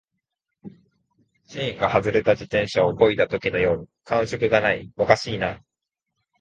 [1.47, 5.59] チェーンが外れた自転車を漕いだときのように感触がない、おかしいな